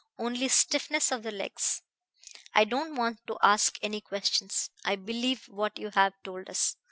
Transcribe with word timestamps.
"Only 0.17 0.47
stiffness 0.47 1.11
of 1.11 1.21
the 1.21 1.29
legs. 1.31 1.83
I 2.55 2.65
don't 2.65 2.95
want 2.95 3.19
to 3.27 3.37
ask 3.43 3.77
any 3.83 4.01
questions. 4.01 4.71
I 4.83 4.95
believe 4.95 5.45
what 5.47 5.77
you 5.77 5.91
have 5.91 6.13
told 6.23 6.49
us. 6.49 6.75